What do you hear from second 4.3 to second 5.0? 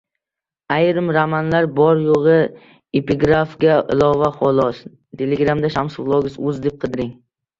xolos.